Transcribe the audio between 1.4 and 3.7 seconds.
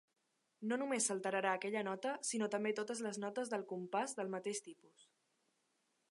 aquella nota sinó també totes les notes del